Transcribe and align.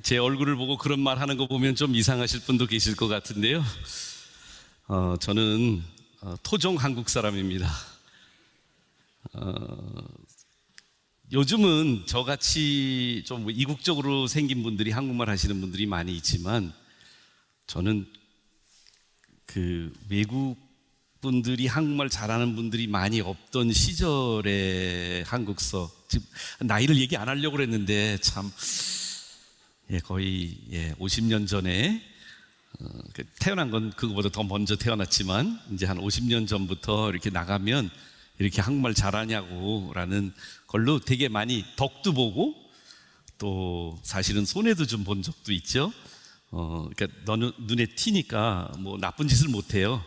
제 0.00 0.16
얼굴을 0.16 0.56
보고 0.56 0.78
그런 0.78 1.00
말 1.00 1.20
하는 1.20 1.36
거 1.36 1.46
보면 1.46 1.74
좀 1.74 1.94
이상하실 1.94 2.40
분도 2.46 2.66
계실 2.66 2.96
것 2.96 3.08
같은데요. 3.08 3.62
어, 4.88 5.16
저는 5.20 5.82
어, 6.22 6.34
토종 6.42 6.76
한국 6.76 7.10
사람입니다. 7.10 7.70
어, 9.34 10.04
요즘은 11.30 12.04
저같이 12.06 13.22
좀 13.26 13.50
이국적으로 13.50 14.26
생긴 14.26 14.62
분들이 14.62 14.90
한국말 14.90 15.28
하시는 15.28 15.60
분들이 15.60 15.84
많이 15.84 16.16
있지만 16.16 16.72
저는 17.66 18.06
그 19.44 19.92
외국 20.08 20.56
분들이 21.20 21.66
한국말 21.66 22.08
잘하는 22.08 22.56
분들이 22.56 22.86
많이 22.86 23.20
없던 23.20 23.72
시절의 23.72 25.24
한국서 25.24 25.90
지금 26.08 26.26
나이를 26.60 26.96
얘기 26.96 27.16
안 27.18 27.28
하려고 27.28 27.56
그랬는데 27.56 28.18
참 28.22 28.50
예, 29.90 29.98
거의 29.98 30.56
예, 30.72 30.92
50년 30.94 31.46
전에 31.46 32.02
어, 32.80 32.84
그 33.12 33.24
태어난 33.38 33.70
건 33.70 33.90
그거보다 33.90 34.30
더 34.30 34.42
먼저 34.42 34.76
태어났지만 34.76 35.60
이제 35.72 35.86
한 35.86 35.98
50년 35.98 36.48
전부터 36.48 37.10
이렇게 37.10 37.30
나가면 37.30 37.90
이렇게 38.38 38.62
한국말 38.62 38.94
잘하냐고라는 38.94 40.32
걸로 40.66 40.98
되게 41.00 41.28
많이 41.28 41.64
덕도 41.76 42.12
보고 42.14 42.54
또 43.38 43.98
사실은 44.02 44.44
손해도 44.44 44.86
좀 44.86 45.04
본 45.04 45.22
적도 45.22 45.52
있죠. 45.52 45.92
어, 46.50 46.88
그러니까 46.94 47.18
너는 47.24 47.52
눈에 47.60 47.86
튀니까 47.86 48.72
뭐 48.78 48.98
나쁜 48.98 49.28
짓을 49.28 49.48
못 49.48 49.74
해요. 49.74 50.02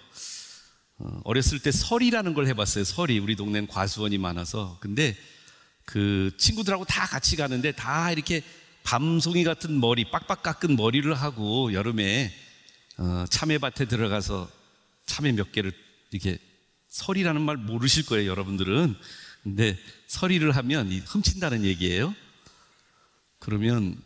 어, 0.97 1.21
어렸을 1.25 1.59
때 1.59 1.71
설이라는 1.71 2.33
걸 2.33 2.47
해봤어요. 2.47 2.83
설이 2.83 3.19
우리 3.19 3.35
동네는 3.35 3.67
과수원이 3.67 4.17
많아서 4.17 4.77
근데 4.79 5.15
그 5.83 6.31
친구들하고 6.37 6.85
다 6.85 7.05
같이 7.05 7.35
가는데 7.35 7.73
다 7.73 8.11
이렇게 8.11 8.41
밤송이 8.85 9.43
같은 9.43 9.79
머리, 9.79 10.05
빡빡 10.05 10.43
깎은 10.43 10.75
머리를 10.75 11.11
하고 11.13 11.73
여름에 11.73 12.31
어, 12.97 13.25
참외밭에 13.29 13.85
들어가서 13.85 14.49
참외 15.07 15.33
몇 15.33 15.51
개를 15.51 15.73
이렇게 16.11 16.37
설이라는 16.89 17.41
말 17.41 17.57
모르실 17.57 18.05
거예요, 18.05 18.29
여러분들은. 18.29 18.95
근데 19.43 19.77
설이를 20.07 20.55
하면 20.55 20.91
훔친다는 20.91 21.65
얘기예요. 21.65 22.15
그러면 23.39 23.97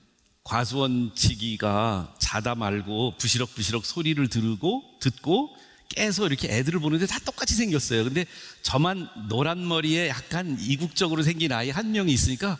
과수원치기가 0.44 2.16
자다 2.18 2.56
말고 2.56 3.16
부시럭부시럭 3.18 3.86
소리를 3.86 4.28
들고 4.30 4.98
듣고 5.02 5.56
깨서 5.90 6.26
이렇게 6.26 6.48
애들을 6.50 6.80
보는데 6.80 7.06
다 7.06 7.20
똑같이 7.20 7.54
생겼어요. 7.56 8.06
근데 8.06 8.26
저만 8.62 9.10
노란 9.28 9.68
머리에 9.68 10.08
약간 10.08 10.58
이국적으로 10.60 11.22
생긴 11.22 11.52
아이 11.52 11.70
한 11.70 11.92
명이 11.92 12.12
있으니까 12.12 12.58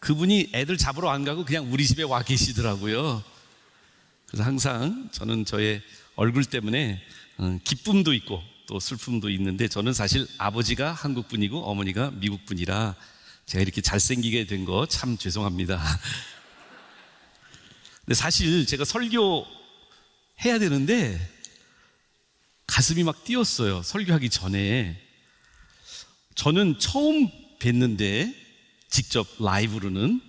그분이 0.00 0.50
애들 0.52 0.76
잡으러 0.76 1.10
안 1.10 1.24
가고 1.24 1.44
그냥 1.44 1.72
우리 1.72 1.86
집에 1.86 2.02
와 2.02 2.22
계시더라고요. 2.22 3.22
그래서 4.26 4.44
항상 4.44 5.08
저는 5.12 5.44
저의 5.44 5.82
얼굴 6.16 6.44
때문에 6.44 7.02
어, 7.38 7.58
기쁨도 7.64 8.12
있고 8.14 8.42
또 8.66 8.80
슬픔도 8.80 9.30
있는데 9.30 9.68
저는 9.68 9.92
사실 9.92 10.26
아버지가 10.38 10.92
한국 10.92 11.28
분이고 11.28 11.64
어머니가 11.64 12.10
미국 12.14 12.44
분이라 12.46 12.94
제가 13.46 13.62
이렇게 13.62 13.80
잘생기게 13.80 14.46
된 14.46 14.64
거 14.64 14.86
참 14.86 15.16
죄송합니다. 15.16 15.80
근데 18.04 18.14
사실 18.14 18.66
제가 18.66 18.84
설교 18.84 19.46
해야 20.44 20.58
되는데 20.58 21.18
가슴이 22.66 23.04
막 23.04 23.24
뛰었어요. 23.24 23.82
설교하기 23.82 24.28
전에. 24.30 25.00
저는 26.34 26.78
처음 26.78 27.28
뵀는데 27.58 28.34
직접 28.88 29.26
라이브로는 29.38 30.20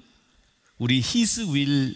우리 0.78 1.01
히스 1.01 1.47
윌 1.53 1.95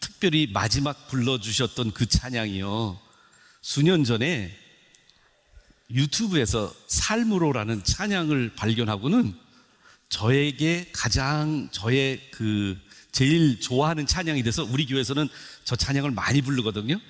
특별히 0.00 0.48
마지막 0.52 1.08
불러주셨던 1.08 1.92
그 1.92 2.06
찬양이요. 2.06 2.98
수년 3.62 4.04
전에 4.04 4.56
유튜브에서 5.90 6.72
삶으로라는 6.86 7.84
찬양을 7.84 8.54
발견하고는 8.54 9.34
저에게 10.08 10.90
가장 10.92 11.68
저의 11.72 12.20
그 12.30 12.78
제일 13.12 13.60
좋아하는 13.60 14.06
찬양이 14.06 14.42
돼서 14.42 14.64
우리 14.64 14.86
교회에서는 14.86 15.28
저 15.64 15.76
찬양을 15.76 16.12
많이 16.12 16.42
부르거든요. 16.42 17.00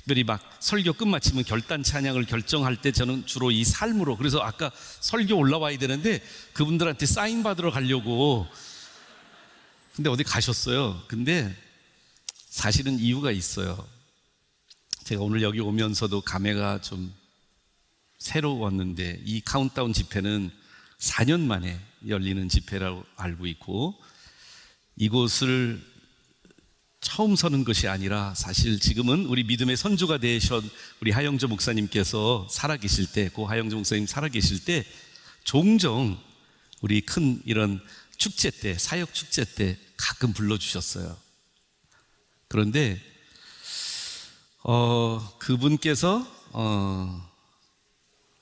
특별히 0.00 0.24
막 0.24 0.40
설교 0.60 0.94
끝마치면 0.94 1.44
결단 1.44 1.82
찬양을 1.82 2.24
결정할 2.24 2.76
때 2.76 2.90
저는 2.90 3.26
주로 3.26 3.50
이 3.50 3.64
삶으로 3.64 4.16
그래서 4.16 4.40
아까 4.40 4.72
설교 5.00 5.36
올라와야 5.36 5.76
되는데 5.76 6.22
그분들한테 6.54 7.04
사인 7.04 7.42
받으러 7.42 7.70
가려고 7.70 8.46
근데 9.94 10.08
어디 10.08 10.24
가셨어요. 10.24 11.02
근데 11.06 11.54
사실은 12.48 12.98
이유가 12.98 13.30
있어요. 13.30 13.86
제가 15.04 15.22
오늘 15.22 15.42
여기 15.42 15.60
오면서도 15.60 16.22
감회가 16.22 16.80
좀 16.80 17.12
새로웠는데 18.18 19.20
이 19.24 19.42
카운트다운 19.42 19.92
집회는 19.92 20.50
4년 20.98 21.40
만에 21.40 21.78
열리는 22.08 22.48
집회라고 22.48 23.04
알고 23.16 23.46
있고 23.46 24.00
이곳을 24.96 25.84
처음 27.00 27.34
서는 27.34 27.64
것이 27.64 27.88
아니라 27.88 28.34
사실 28.34 28.78
지금은 28.78 29.24
우리 29.24 29.42
믿음의 29.44 29.76
선조가 29.76 30.18
되신 30.18 30.60
우리 31.00 31.10
하영조 31.10 31.48
목사님께서 31.48 32.46
살아계실 32.50 33.12
때, 33.12 33.30
고 33.30 33.46
하영조 33.46 33.76
목사님 33.76 34.06
살아계실 34.06 34.64
때 34.64 34.84
종종 35.42 36.18
우리 36.82 37.00
큰 37.00 37.40
이런 37.46 37.80
축제 38.18 38.50
때, 38.50 38.76
사역 38.76 39.14
축제 39.14 39.44
때 39.44 39.78
가끔 39.96 40.34
불러주셨어요. 40.34 41.16
그런데, 42.48 43.00
어, 44.62 45.36
그분께서, 45.38 46.26
어, 46.52 47.30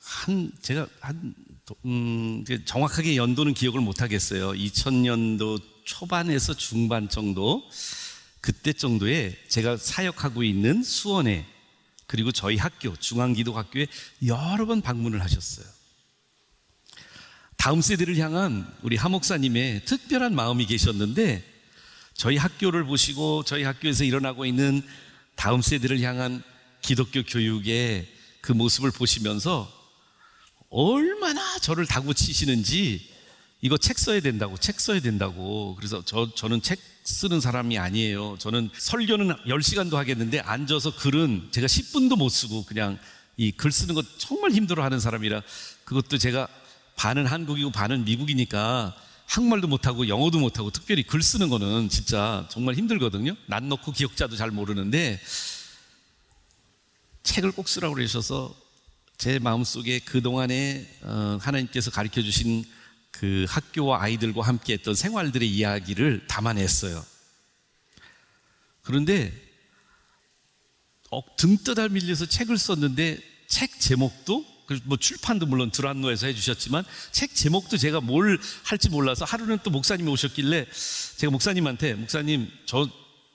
한, 0.00 0.50
제가 0.62 0.88
한, 1.00 1.34
음, 1.84 2.44
정확하게 2.64 3.16
연도는 3.16 3.54
기억을 3.54 3.80
못 3.80 4.02
하겠어요. 4.02 4.50
2000년도 4.50 5.62
초반에서 5.84 6.54
중반 6.54 7.08
정도. 7.08 7.62
그때 8.40 8.72
정도에 8.72 9.36
제가 9.48 9.76
사역하고 9.76 10.42
있는 10.42 10.82
수원에 10.82 11.46
그리고 12.06 12.32
저희 12.32 12.56
학교 12.56 12.96
중앙기도학교에 12.96 13.86
여러 14.26 14.66
번 14.66 14.80
방문을 14.80 15.20
하셨어요. 15.22 15.66
다음 17.56 17.82
세대를 17.82 18.16
향한 18.18 18.72
우리 18.82 18.96
하 18.96 19.08
목사님의 19.08 19.84
특별한 19.84 20.34
마음이 20.34 20.66
계셨는데 20.66 21.44
저희 22.14 22.36
학교를 22.36 22.84
보시고 22.84 23.44
저희 23.44 23.62
학교에서 23.62 24.04
일어나고 24.04 24.46
있는 24.46 24.82
다음 25.34 25.60
세대를 25.60 26.00
향한 26.00 26.42
기독교 26.80 27.22
교육의 27.22 28.08
그 28.40 28.52
모습을 28.52 28.90
보시면서 28.90 29.70
얼마나 30.70 31.58
저를 31.58 31.86
다구치시는지 31.86 33.17
이거 33.60 33.76
책 33.76 33.98
써야 33.98 34.20
된다고, 34.20 34.56
책 34.56 34.78
써야 34.80 35.00
된다고. 35.00 35.74
그래서 35.76 36.02
저, 36.04 36.32
저는 36.34 36.62
책 36.62 36.78
쓰는 37.02 37.40
사람이 37.40 37.76
아니에요. 37.78 38.36
저는 38.38 38.70
설교는 38.72 39.34
10시간도 39.46 39.94
하겠는데 39.94 40.40
앉아서 40.40 40.94
글은 40.96 41.48
제가 41.50 41.66
10분도 41.66 42.16
못 42.16 42.28
쓰고 42.28 42.64
그냥 42.64 42.98
이 43.36 43.52
글 43.52 43.70
쓰는 43.72 43.94
거 43.94 44.02
정말 44.18 44.50
힘들어 44.50 44.82
하는 44.82 44.98
사람이라 44.98 45.42
그것도 45.84 46.18
제가 46.18 46.48
반은 46.96 47.24
한국이고 47.26 47.70
반은 47.70 48.04
미국이니까 48.04 48.94
한국말도 49.26 49.68
못하고 49.68 50.08
영어도 50.08 50.38
못하고 50.40 50.70
특별히 50.70 51.02
글 51.04 51.22
쓰는 51.22 51.48
거는 51.48 51.88
진짜 51.88 52.48
정말 52.50 52.74
힘들거든요. 52.74 53.36
난 53.46 53.68
놓고 53.68 53.92
기억자도 53.92 54.36
잘 54.36 54.50
모르는데 54.50 55.20
책을 57.22 57.52
꼭 57.52 57.68
쓰라고 57.68 57.94
그러셔서 57.94 58.54
제 59.18 59.38
마음속에 59.38 59.98
그동안에 60.00 60.86
어, 61.02 61.38
하나님께서 61.40 61.90
가르쳐 61.90 62.22
주신 62.22 62.64
그 63.18 63.46
학교와 63.48 64.02
아이들과 64.02 64.42
함께 64.42 64.74
했던 64.74 64.94
생활들의 64.94 65.48
이야기를 65.48 66.26
담아냈어요. 66.28 67.04
그런데 68.82 69.32
어, 71.10 71.20
등떠달 71.36 71.88
밀려서 71.88 72.26
책을 72.26 72.58
썼는데 72.58 73.18
책 73.48 73.80
제목도 73.80 74.44
뭐 74.84 74.98
출판도 74.98 75.46
물론 75.46 75.70
드란노에서 75.70 76.26
해주셨지만 76.26 76.84
책 77.10 77.34
제목도 77.34 77.76
제가 77.78 78.00
뭘 78.00 78.38
할지 78.64 78.90
몰라서 78.90 79.24
하루는 79.24 79.58
또 79.62 79.70
목사님이 79.70 80.10
오셨길래 80.10 80.66
제가 81.16 81.30
목사님한테 81.30 81.94
목사님 81.94 82.50
저 82.66 82.88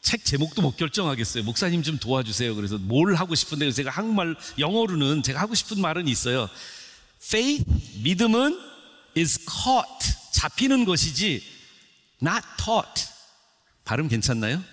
책 0.04 0.26
제목도 0.26 0.62
못 0.62 0.76
결정하겠어요. 0.76 1.44
목사님 1.44 1.82
좀 1.82 1.98
도와주세요. 1.98 2.56
그래서 2.56 2.78
뭘 2.78 3.16
하고 3.16 3.36
싶은데 3.36 3.72
제가 3.72 3.90
한국말 3.90 4.36
영어로는 4.60 5.24
제가 5.24 5.40
하고 5.40 5.56
싶은 5.56 5.80
말은 5.80 6.10
있어요. 6.10 6.50
faith 7.24 7.66
믿음은 8.04 8.73
is 9.18 9.40
caught 9.40 10.16
잡히는 10.32 10.86
것이지 10.86 11.44
not 12.22 12.46
taught 12.58 13.08
발음 13.86 14.08
괜찮나요? 14.08 14.64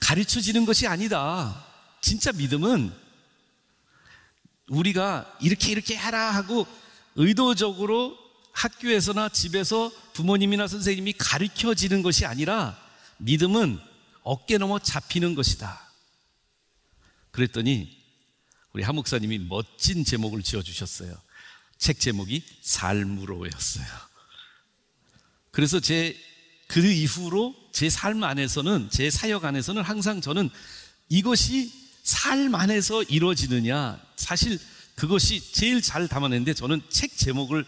가르쳐지는 0.00 0.64
것이 0.66 0.86
아니다. 0.86 1.66
진짜 2.00 2.32
믿음은 2.32 2.92
우리가 4.68 5.36
이렇게 5.40 5.70
이렇게 5.70 5.96
해라 5.96 6.30
하고 6.30 6.66
의도적으로 7.16 8.16
학교에서나 8.52 9.28
집에서 9.28 9.90
부모님이나 10.14 10.66
선생님이 10.66 11.14
가르쳐지는 11.14 12.02
것이 12.02 12.26
아니라 12.26 12.78
믿음은 13.18 13.78
어깨 14.22 14.58
넘어 14.58 14.78
잡히는 14.78 15.34
것이다. 15.34 15.88
그랬더니 17.30 17.96
우리 18.72 18.82
한 18.82 18.94
목사님이 18.94 19.38
멋진 19.38 20.04
제목을 20.04 20.42
지어주셨어요. 20.42 21.16
책 21.80 21.98
제목이 21.98 22.44
삶으로였어요. 22.62 23.86
그래서 25.50 25.80
제 25.80 26.16
그 26.70 26.86
이후로 26.86 27.54
제 27.72 27.88
삶 27.88 28.22
안에서는 28.22 28.90
제 28.92 29.10
사역 29.10 29.44
안에서는 29.44 29.82
항상 29.82 30.20
저는 30.20 30.48
이것이 31.08 31.72
삶 32.04 32.54
안에서 32.54 33.02
이루어지느냐 33.02 34.00
사실 34.14 34.56
그것이 34.94 35.52
제일 35.52 35.82
잘 35.82 36.06
담아냈는데 36.06 36.54
저는 36.54 36.80
책 36.88 37.16
제목을 37.16 37.66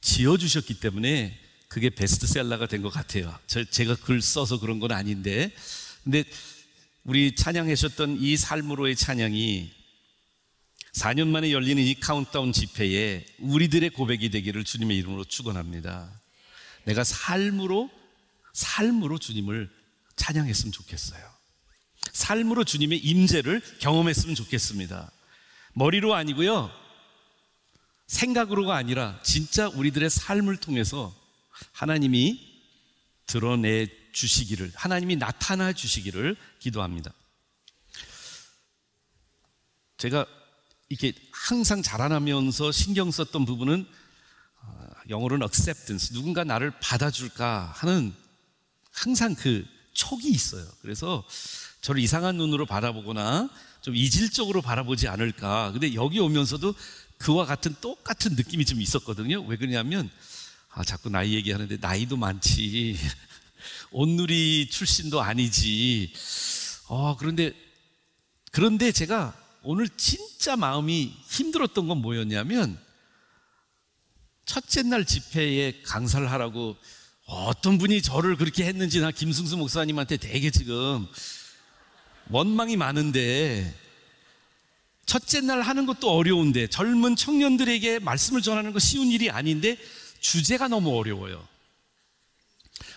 지어주셨기 0.00 0.78
때문에 0.78 1.36
그게 1.66 1.90
베스트셀러가 1.90 2.68
된 2.68 2.82
것 2.82 2.90
같아요. 2.90 3.36
저, 3.48 3.64
제가 3.64 3.96
글 3.96 4.22
써서 4.22 4.60
그런 4.60 4.78
건 4.78 4.92
아닌데. 4.92 5.50
근데 6.04 6.22
우리 7.02 7.34
찬양하셨던 7.34 8.18
이 8.20 8.36
삶으로의 8.36 8.94
찬양이 8.94 9.72
4년 10.94 11.28
만에 11.28 11.50
열리는 11.50 11.82
이 11.82 11.94
카운트다운 11.94 12.52
집회에 12.52 13.26
우리들의 13.40 13.90
고백이 13.90 14.30
되기를 14.30 14.62
주님의 14.64 14.96
이름으로 14.98 15.24
축원합니다. 15.24 16.10
내가 16.84 17.02
삶으로 17.02 17.90
삶으로 18.52 19.18
주님을 19.18 19.68
찬양했으면 20.14 20.72
좋겠어요. 20.72 21.34
삶으로 22.12 22.62
주님의 22.62 22.98
임재를 22.98 23.60
경험했으면 23.80 24.36
좋겠습니다. 24.36 25.10
머리로 25.72 26.14
아니고요. 26.14 26.70
생각으로가 28.06 28.76
아니라 28.76 29.20
진짜 29.24 29.68
우리들의 29.68 30.08
삶을 30.10 30.58
통해서 30.58 31.12
하나님이 31.72 32.54
드러내 33.26 33.88
주시기를, 34.12 34.70
하나님이 34.76 35.16
나타나 35.16 35.72
주시기를 35.72 36.36
기도합니다. 36.60 37.12
제가 39.96 40.26
이렇게 40.88 41.12
항상 41.32 41.82
자라나면서 41.82 42.72
신경 42.72 43.10
썼던 43.10 43.44
부분은 43.44 43.86
어, 44.62 44.86
영어로는 45.08 45.44
acceptance, 45.44 46.12
누군가 46.12 46.44
나를 46.44 46.72
받아줄까 46.80 47.72
하는 47.76 48.14
항상 48.92 49.34
그 49.34 49.64
촉이 49.92 50.28
있어요. 50.28 50.66
그래서 50.82 51.24
저를 51.80 52.00
이상한 52.00 52.36
눈으로 52.36 52.66
바라보거나 52.66 53.50
좀 53.80 53.96
이질적으로 53.96 54.62
바라보지 54.62 55.08
않을까. 55.08 55.72
근데 55.72 55.94
여기 55.94 56.18
오면서도 56.18 56.74
그와 57.18 57.44
같은 57.44 57.74
똑같은 57.80 58.34
느낌이 58.34 58.64
좀 58.64 58.80
있었거든요. 58.80 59.42
왜 59.42 59.56
그러냐면 59.56 60.10
아, 60.70 60.82
자꾸 60.82 61.08
나이 61.08 61.34
얘기하는데 61.34 61.76
나이도 61.80 62.16
많지. 62.16 62.98
온누리 63.92 64.68
출신도 64.70 65.20
아니지. 65.20 66.12
어, 66.88 67.16
그런데, 67.16 67.52
그런데 68.50 68.90
제가 68.90 69.36
오늘 69.64 69.88
진짜 69.96 70.56
마음이 70.56 71.14
힘들었던 71.26 71.88
건 71.88 71.98
뭐였냐면, 71.98 72.78
첫째 74.44 74.82
날 74.82 75.06
집회에 75.06 75.80
강사를 75.82 76.30
하라고 76.30 76.76
어떤 77.24 77.78
분이 77.78 78.02
저를 78.02 78.36
그렇게 78.36 78.66
했는지 78.66 79.00
나 79.00 79.10
김승수 79.10 79.56
목사님한테 79.56 80.18
되게 80.18 80.50
지금 80.50 81.06
원망이 82.30 82.76
많은데, 82.76 83.74
첫째 85.06 85.40
날 85.40 85.62
하는 85.62 85.86
것도 85.86 86.10
어려운데, 86.10 86.66
젊은 86.66 87.16
청년들에게 87.16 88.00
말씀을 88.00 88.42
전하는 88.42 88.72
거 88.74 88.78
쉬운 88.78 89.08
일이 89.08 89.30
아닌데, 89.30 89.78
주제가 90.20 90.68
너무 90.68 90.94
어려워요. 90.98 91.46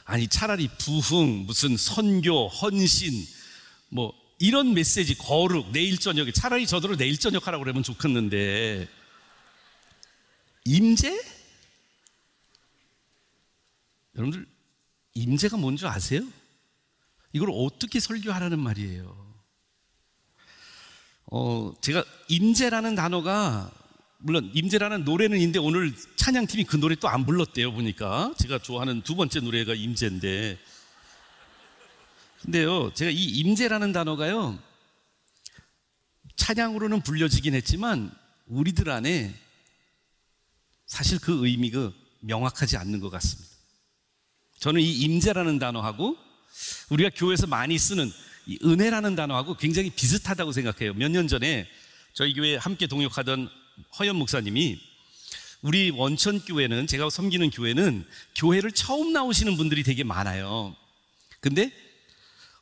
아니, 0.04 0.28
차라리 0.28 0.70
부흥, 0.78 1.46
무슨 1.46 1.78
선교, 1.78 2.48
헌신, 2.50 3.26
뭐, 3.90 4.14
이런 4.40 4.74
메시지, 4.74 5.18
거룩, 5.18 5.72
내일 5.72 5.98
저녁에, 5.98 6.32
차라리 6.32 6.68
저대로 6.68 6.96
내일 6.96 7.18
저녁 7.18 7.48
하라고 7.48 7.64
그러면 7.64 7.84
좋겠는데, 7.84 8.88
임재? 10.66 11.20
여러분들, 14.16 14.48
임재가 15.14 15.58
뭔지 15.58 15.86
아세요? 15.88 16.22
이걸 17.34 17.50
어떻게 17.52 18.00
설교하라는 18.00 18.60
말이에요? 18.60 19.28
어, 21.28 21.74
제가 21.82 22.06
임재라는 22.30 22.96
단어가 22.96 23.72
물론 24.20 24.50
임재라는 24.54 25.04
노래는 25.04 25.38
있는데 25.40 25.60
오늘 25.60 25.94
찬양팀이 26.16 26.64
그 26.64 26.78
노래 26.78 26.96
또 26.96 27.08
안 27.10 27.26
불렀대요 27.26 27.74
보니까 27.74 28.34
제가 28.40 28.60
좋아하는 28.60 29.02
두 29.02 29.16
번째 29.16 29.42
노래가 29.42 29.74
임재인데 29.74 30.58
근데요 32.44 32.94
제가 32.94 33.12
이 33.12 33.24
임재라는 33.24 33.92
단어가요 33.92 34.58
찬양으로는 36.36 37.02
불려지긴 37.02 37.56
했지만 37.56 38.12
우리들 38.46 38.90
안에 38.90 39.34
사실 40.86 41.20
그 41.20 41.46
의미가 41.46 41.92
명확하지 42.22 42.78
않는 42.78 43.00
것 43.00 43.10
같습니다 43.10 43.50
저는 44.60 44.82
이 44.82 44.92
임재라는 45.02 45.60
단어하고 45.60 46.18
우리가 46.90 47.10
교회에서 47.16 47.48
많이 47.48 47.78
쓰는 47.78 48.12
이 48.46 48.58
은혜라는 48.64 49.16
단어하고 49.16 49.56
굉장히 49.58 49.90
비슷하다고 49.90 50.52
생각해요 50.52 50.94
몇 50.94 51.10
년 51.12 51.28
전에 51.28 51.68
저희 52.14 52.34
교회 52.34 52.56
함께 52.56 52.88
동역하던 52.88 53.50
허연 54.00 54.16
목사님이 54.16 54.80
우리 55.62 55.90
원천 55.92 56.40
교회는 56.40 56.88
제가 56.88 57.10
섬기는 57.10 57.50
교회는 57.50 58.06
교회를 58.36 58.72
처음 58.72 59.12
나오시는 59.12 59.58
분들이 59.58 59.84
되게 59.84 60.04
많아요. 60.04 60.76
근데 61.40 61.72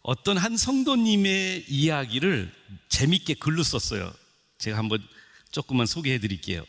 어떤 0.07 0.37
한 0.37 0.55
성도님의 0.55 1.65
이야기를 1.67 2.53
재밌게 2.89 3.33
글로 3.33 3.63
썼어요. 3.63 4.13
제가 4.59 4.77
한번 4.77 5.03
조금만 5.49 5.87
소개해 5.87 6.19
드릴게요. 6.19 6.63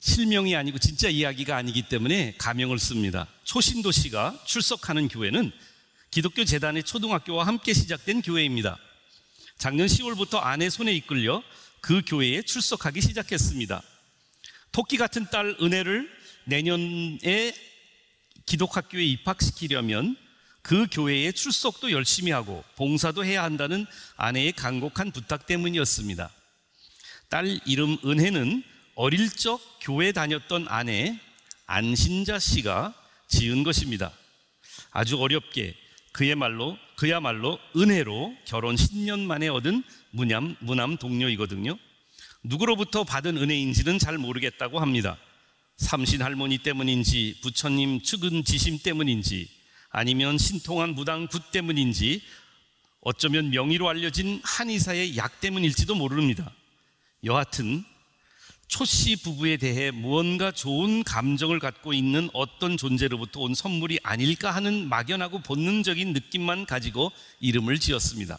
실명이 0.00 0.56
아니고 0.56 0.80
진짜 0.80 1.08
이야기가 1.08 1.56
아니기 1.56 1.82
때문에 1.82 2.34
가명을 2.38 2.80
씁니다. 2.80 3.28
초신도 3.44 3.92
씨가 3.92 4.42
출석하는 4.44 5.06
교회는 5.06 5.52
기독교 6.10 6.44
재단의 6.44 6.82
초등학교와 6.82 7.46
함께 7.46 7.72
시작된 7.72 8.22
교회입니다. 8.22 8.76
작년 9.58 9.86
10월부터 9.86 10.40
아내 10.42 10.68
손에 10.68 10.92
이끌려 10.92 11.40
그 11.80 12.02
교회에 12.04 12.42
출석하기 12.42 13.00
시작했습니다. 13.00 13.80
토끼 14.72 14.96
같은 14.96 15.24
딸 15.30 15.56
은혜를 15.62 16.10
내년에 16.46 17.54
기독학교에 18.44 19.04
입학시키려면 19.04 20.16
그 20.62 20.86
교회에 20.90 21.32
출석도 21.32 21.92
열심히 21.92 22.32
하고 22.32 22.64
봉사도 22.76 23.24
해야 23.24 23.42
한다는 23.42 23.86
아내의 24.16 24.52
간곡한 24.52 25.12
부탁 25.12 25.46
때문이었습니다. 25.46 26.30
딸 27.28 27.60
이름 27.64 27.96
은혜는 28.04 28.62
어릴 28.94 29.30
적 29.30 29.60
교회 29.80 30.12
다녔던 30.12 30.66
아내 30.68 31.18
안신자 31.66 32.38
씨가 32.38 32.94
지은 33.28 33.62
것입니다. 33.62 34.12
아주 34.90 35.18
어렵게 35.18 35.74
그의 36.12 36.34
말로 36.34 36.76
그야말로 36.96 37.58
은혜로 37.76 38.34
결혼 38.44 38.74
10년 38.74 39.20
만에 39.20 39.48
얻은 39.48 39.84
무남, 40.10 40.56
무남독녀이거든요. 40.60 41.78
누구로부터 42.42 43.04
받은 43.04 43.38
은혜인지는 43.38 43.98
잘 43.98 44.18
모르겠다고 44.18 44.80
합니다. 44.80 45.16
삼신 45.76 46.20
할머니 46.20 46.58
때문인지, 46.58 47.38
부처님 47.42 48.02
측은지심 48.02 48.78
때문인지, 48.78 49.48
아니면 49.90 50.38
신통한 50.38 50.94
무당 50.94 51.26
굿 51.26 51.42
때문인지, 51.50 52.22
어쩌면 53.00 53.50
명의로 53.50 53.88
알려진 53.88 54.40
한의사의 54.44 55.16
약 55.16 55.40
때문일지도 55.40 55.94
모릅니다. 55.94 56.52
여하튼, 57.24 57.84
초씨 58.68 59.16
부부에 59.16 59.56
대해 59.56 59.90
무언가 59.90 60.52
좋은 60.52 61.02
감정을 61.02 61.58
갖고 61.58 61.92
있는 61.92 62.30
어떤 62.32 62.76
존재로부터 62.76 63.40
온 63.40 63.52
선물이 63.52 63.98
아닐까 64.04 64.52
하는 64.54 64.88
막연하고 64.88 65.40
본능적인 65.40 66.12
느낌만 66.12 66.66
가지고 66.66 67.10
이름을 67.40 67.80
지었습니다. 67.80 68.38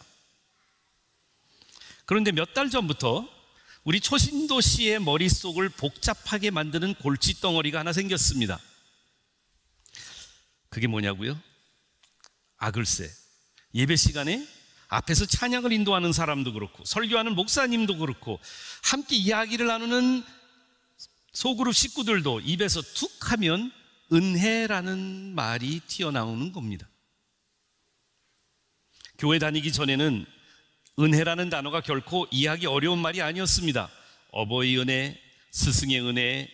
그런데 2.06 2.32
몇 2.32 2.54
달 2.54 2.70
전부터 2.70 3.28
우리 3.84 4.00
초신도 4.00 4.60
씨의 4.62 5.00
머릿속을 5.00 5.68
복잡하게 5.68 6.50
만드는 6.50 6.94
골칫덩어리가 6.94 7.80
하나 7.80 7.92
생겼습니다. 7.92 8.58
그게 10.72 10.86
뭐냐고요? 10.86 11.38
아, 12.56 12.70
글쎄. 12.70 13.10
예배 13.74 13.94
시간에 13.94 14.48
앞에서 14.88 15.26
찬양을 15.26 15.70
인도하는 15.70 16.14
사람도 16.14 16.54
그렇고, 16.54 16.82
설교하는 16.86 17.34
목사님도 17.34 17.98
그렇고, 17.98 18.40
함께 18.82 19.16
이야기를 19.16 19.66
나누는 19.66 20.24
소그룹 21.34 21.74
식구들도 21.74 22.40
입에서 22.40 22.80
툭 22.80 23.10
하면 23.32 23.70
은혜라는 24.12 25.34
말이 25.34 25.80
튀어나오는 25.80 26.52
겁니다. 26.52 26.88
교회 29.18 29.38
다니기 29.38 29.72
전에는 29.72 30.24
은혜라는 30.98 31.50
단어가 31.50 31.82
결코 31.82 32.26
이해하기 32.30 32.64
어려운 32.66 32.98
말이 32.98 33.20
아니었습니다. 33.20 33.90
어버이 34.30 34.78
은혜, 34.78 35.20
스승의 35.50 36.00
은혜, 36.00 36.48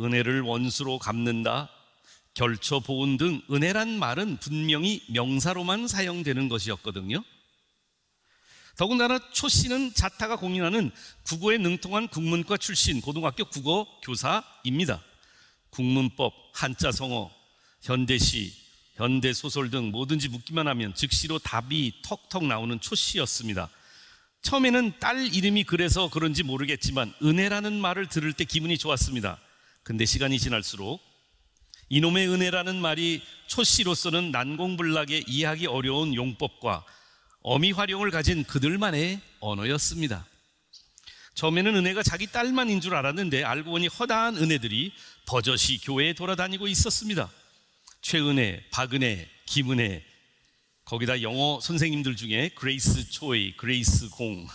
은혜를 0.00 0.42
원수로 0.42 0.98
갚는다, 0.98 1.70
결초, 2.34 2.80
보온 2.80 3.16
등 3.16 3.40
은혜란 3.50 3.98
말은 3.98 4.38
분명히 4.38 5.02
명사로만 5.08 5.86
사용되는 5.86 6.48
것이었거든요. 6.48 7.22
더군다나 8.76 9.20
초 9.32 9.48
씨는 9.48 9.94
자타가 9.94 10.36
공인하는 10.36 10.90
국어에 11.22 11.58
능통한 11.58 12.08
국문과 12.08 12.56
출신 12.56 13.00
고등학교 13.00 13.44
국어 13.44 13.86
교사입니다. 14.02 15.00
국문법, 15.70 16.32
한자 16.52 16.90
성어, 16.90 17.30
현대시, 17.82 18.52
현대 18.94 19.32
소설 19.32 19.70
등 19.70 19.92
뭐든지 19.92 20.28
묻기만 20.28 20.66
하면 20.68 20.94
즉시로 20.94 21.38
답이 21.38 22.02
턱턱 22.02 22.46
나오는 22.46 22.80
초 22.80 22.96
씨였습니다. 22.96 23.70
처음에는 24.42 24.98
딸 24.98 25.32
이름이 25.32 25.64
그래서 25.64 26.10
그런지 26.10 26.42
모르겠지만 26.42 27.14
은혜라는 27.22 27.80
말을 27.80 28.08
들을 28.08 28.32
때 28.32 28.44
기분이 28.44 28.76
좋았습니다. 28.76 29.38
근데 29.84 30.04
시간이 30.04 30.38
지날수록 30.38 31.00
이놈의 31.88 32.28
은혜라는 32.28 32.80
말이 32.80 33.22
초 33.46 33.62
씨로서는 33.62 34.30
난공불락에 34.30 35.24
이해하기 35.26 35.66
어려운 35.66 36.14
용법과 36.14 36.84
어미 37.42 37.72
활용을 37.72 38.10
가진 38.10 38.44
그들만의 38.44 39.20
언어였습니다. 39.40 40.26
처음에는 41.34 41.76
은혜가 41.76 42.02
자기 42.02 42.26
딸만인 42.26 42.80
줄 42.80 42.94
알았는데 42.94 43.44
알고 43.44 43.72
보니 43.72 43.88
허다한 43.88 44.36
은혜들이 44.36 44.92
버젓이 45.26 45.78
교회에 45.78 46.12
돌아다니고 46.14 46.68
있었습니다. 46.68 47.30
최은혜, 48.00 48.66
박은혜, 48.70 49.28
김은혜, 49.46 50.04
거기다 50.84 51.22
영어 51.22 51.58
선생님들 51.60 52.16
중에 52.16 52.50
그레이스 52.50 53.10
초이, 53.10 53.56
그레이스 53.56 54.10
공. 54.10 54.46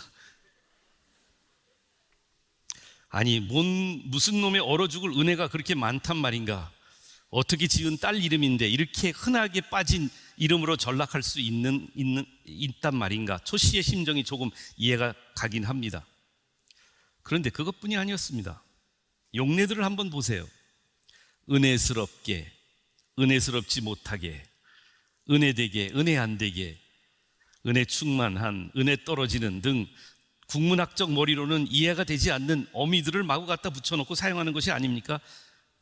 아니, 3.08 3.40
뭔, 3.40 3.64
무슨 4.08 4.40
놈의 4.40 4.60
얼어 4.60 4.86
죽을 4.86 5.10
은혜가 5.10 5.48
그렇게 5.48 5.74
많단 5.74 6.16
말인가? 6.16 6.72
어떻게 7.30 7.68
지은 7.68 7.98
딸 7.98 8.22
이름인데 8.22 8.68
이렇게 8.68 9.10
흔해 9.10 9.60
빠진 9.62 10.10
이름으로 10.36 10.76
전락할 10.76 11.22
수 11.22 11.40
있는, 11.40 11.88
있는, 11.94 12.24
있단 12.44 12.96
말인가? 12.96 13.38
최 13.44 13.56
씨의 13.56 13.82
심정이 13.82 14.24
조금 14.24 14.50
이해가 14.76 15.14
가긴 15.36 15.64
합니다. 15.64 16.04
그런데 17.22 17.50
그것뿐이 17.50 17.96
아니었습니다. 17.96 18.62
용례들을 19.34 19.84
한번 19.84 20.10
보세요. 20.10 20.46
은혜스럽게, 21.48 22.50
은혜스럽지 23.18 23.82
못하게, 23.82 24.42
은혜되게, 25.30 25.92
은혜 25.94 26.16
안 26.16 26.36
되게, 26.36 26.80
은혜 27.66 27.84
충만한, 27.84 28.72
은혜 28.76 28.96
떨어지는 29.04 29.60
등 29.60 29.86
국문학적 30.48 31.12
머리로는 31.12 31.68
이해가 31.70 32.02
되지 32.02 32.32
않는 32.32 32.66
어미들을 32.72 33.22
마구 33.22 33.46
갖다 33.46 33.70
붙여놓고 33.70 34.16
사용하는 34.16 34.52
것이 34.52 34.72
아닙니까? 34.72 35.20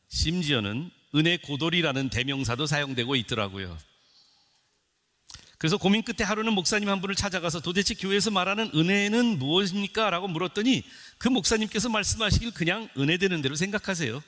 심지어는 0.09 0.91
은혜 1.15 1.37
고돌이라는 1.37 2.09
대명사도 2.09 2.65
사용되고 2.65 3.15
있더라고요. 3.15 3.77
그래서 5.57 5.77
고민 5.77 6.03
끝에 6.03 6.25
하루는 6.25 6.53
목사님 6.53 6.87
한 6.87 7.01
분을 7.01 7.15
찾아가서 7.15 7.59
도대체 7.59 7.93
교회에서 7.93 8.31
말하는 8.31 8.71
은혜는 8.73 9.39
무엇입니까? 9.39 10.09
라고 10.09 10.27
물었더니 10.29 10.83
그 11.17 11.27
목사님께서 11.27 11.89
말씀하시길 11.89 12.53
그냥 12.53 12.87
은혜 12.97 13.17
되는 13.17 13.41
대로 13.41 13.55
생각하세요. 13.55 14.23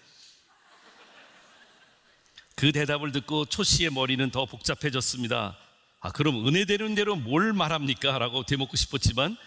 그 2.55 2.71
대답을 2.73 3.11
듣고 3.13 3.45
초 3.45 3.63
씨의 3.63 3.91
머리는 3.91 4.29
더 4.29 4.45
복잡해졌습니다. 4.45 5.57
아, 6.01 6.11
그럼 6.11 6.45
은혜 6.47 6.65
되는 6.65 6.95
대로 6.95 7.15
뭘 7.15 7.53
말합니까? 7.53 8.17
라고 8.19 8.43
되묻고 8.43 8.75
싶었지만 8.75 9.37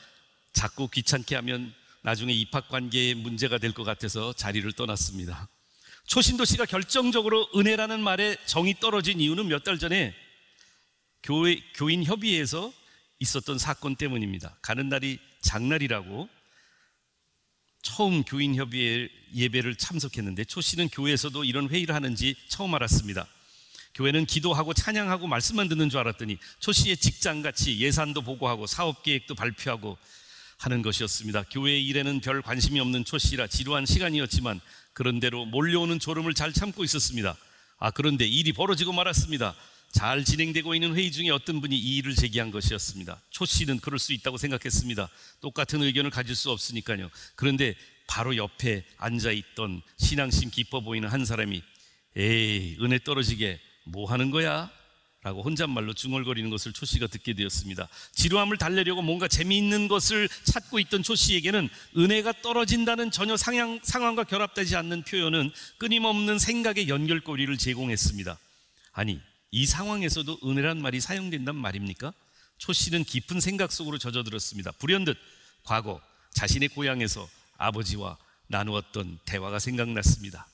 자꾸 0.52 0.88
귀찮게 0.88 1.34
하면 1.34 1.74
나중에 2.02 2.32
입학 2.32 2.68
관계에 2.68 3.14
문제가 3.14 3.58
될 3.58 3.72
것 3.72 3.84
같아서 3.84 4.32
자리를 4.32 4.70
떠났습니다. 4.72 5.48
초신도 6.06 6.44
씨가 6.44 6.66
결정적으로 6.66 7.48
은혜라는 7.56 8.00
말에 8.02 8.36
정이 8.46 8.74
떨어진 8.80 9.20
이유는 9.20 9.48
몇 9.48 9.64
달 9.64 9.78
전에 9.78 10.14
교회, 11.22 11.62
교인 11.74 12.04
협의회에서 12.04 12.72
있었던 13.20 13.58
사건 13.58 13.96
때문입니다. 13.96 14.58
가는 14.60 14.88
날이 14.90 15.18
장날이라고 15.40 16.28
처음 17.80 18.22
교인 18.24 18.54
협의회 18.54 19.08
예배를 19.34 19.76
참석했는데 19.76 20.44
초 20.44 20.60
씨는 20.60 20.88
교회에서도 20.88 21.44
이런 21.44 21.68
회의를 21.68 21.94
하는지 21.94 22.34
처음 22.48 22.74
알았습니다. 22.74 23.26
교회는 23.94 24.26
기도하고 24.26 24.74
찬양하고 24.74 25.26
말씀만 25.26 25.68
듣는 25.68 25.88
줄 25.88 26.00
알았더니 26.00 26.38
초 26.58 26.72
씨의 26.72 26.96
직장같이 26.96 27.78
예산도 27.78 28.22
보고하고 28.22 28.66
사업 28.66 29.02
계획도 29.02 29.34
발표하고 29.34 29.96
하는 30.64 30.80
것이었습니다. 30.80 31.44
교회 31.50 31.78
일에는 31.78 32.20
별 32.20 32.40
관심이 32.40 32.80
없는 32.80 33.04
초 33.04 33.18
씨라 33.18 33.46
지루한 33.46 33.84
시간이었지만 33.84 34.60
그런대로 34.94 35.44
몰려오는 35.44 35.98
졸음을 35.98 36.32
잘 36.32 36.52
참고 36.54 36.84
있었습니다. 36.84 37.36
아, 37.78 37.90
그런데 37.90 38.24
일이 38.24 38.52
벌어지고 38.52 38.92
말았습니다. 38.92 39.54
잘 39.92 40.24
진행되고 40.24 40.74
있는 40.74 40.96
회의 40.96 41.12
중에 41.12 41.30
어떤 41.30 41.60
분이 41.60 41.76
이 41.76 41.96
일을 41.98 42.14
제기한 42.14 42.50
것이었습니다. 42.50 43.20
초 43.30 43.44
씨는 43.44 43.78
그럴 43.80 43.98
수 43.98 44.12
있다고 44.12 44.38
생각했습니다. 44.38 45.08
똑같은 45.40 45.82
의견을 45.82 46.10
가질 46.10 46.34
수 46.34 46.50
없으니까요. 46.50 47.10
그런데 47.36 47.74
바로 48.06 48.36
옆에 48.36 48.84
앉아 48.96 49.32
있던 49.32 49.82
신앙심 49.98 50.50
깊어 50.50 50.80
보이는 50.80 51.08
한 51.08 51.24
사람이 51.24 51.62
에이, 52.16 52.76
은혜 52.80 52.98
떨어지게 52.98 53.60
뭐 53.84 54.10
하는 54.10 54.30
거야? 54.30 54.70
라고 55.24 55.42
혼잣말로 55.42 55.94
중얼거리는 55.94 56.50
것을 56.50 56.74
초 56.74 56.84
씨가 56.84 57.06
듣게 57.06 57.32
되었습니다. 57.32 57.88
지루함을 58.12 58.58
달래려고 58.58 59.00
뭔가 59.00 59.26
재미있는 59.26 59.88
것을 59.88 60.28
찾고 60.44 60.78
있던 60.80 61.02
초 61.02 61.14
씨에게는 61.14 61.70
은혜가 61.96 62.42
떨어진다는 62.42 63.10
전혀 63.10 63.34
상향, 63.38 63.80
상황과 63.82 64.24
결합되지 64.24 64.76
않는 64.76 65.02
표현은 65.04 65.50
끊임없는 65.78 66.38
생각의 66.38 66.90
연결고리를 66.90 67.56
제공했습니다. 67.56 68.38
아니, 68.92 69.18
이 69.50 69.64
상황에서도 69.64 70.40
은혜란 70.44 70.82
말이 70.82 71.00
사용된단 71.00 71.56
말입니까? 71.56 72.12
초 72.58 72.74
씨는 72.74 73.04
깊은 73.04 73.40
생각 73.40 73.72
속으로 73.72 73.96
젖어들었습니다. 73.96 74.72
불현듯 74.72 75.16
과거 75.62 76.02
자신의 76.34 76.68
고향에서 76.68 77.26
아버지와 77.56 78.18
나누었던 78.48 79.20
대화가 79.24 79.58
생각났습니다. 79.58 80.46